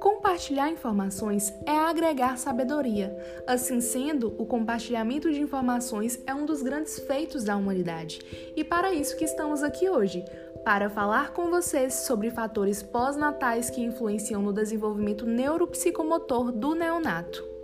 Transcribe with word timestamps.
Compartilhar 0.00 0.70
informações 0.70 1.52
é 1.66 1.76
agregar 1.76 2.38
sabedoria. 2.38 3.16
Assim 3.46 3.80
sendo, 3.80 4.34
o 4.38 4.46
compartilhamento 4.46 5.30
de 5.32 5.40
informações 5.40 6.20
é 6.26 6.34
um 6.34 6.46
dos 6.46 6.62
grandes 6.62 6.98
feitos 7.00 7.44
da 7.44 7.56
humanidade. 7.56 8.20
E 8.56 8.62
para 8.62 8.92
isso 8.92 9.16
que 9.16 9.24
estamos 9.24 9.62
aqui 9.62 9.88
hoje, 9.88 10.24
para 10.64 10.88
falar 10.88 11.32
com 11.32 11.50
vocês 11.50 11.94
sobre 11.94 12.30
fatores 12.30 12.82
pós-natais 12.82 13.70
que 13.70 13.82
influenciam 13.82 14.40
no 14.40 14.52
desenvolvimento 14.52 15.26
neuropsicomotor 15.26 16.52
do 16.52 16.74
neonato. 16.74 17.57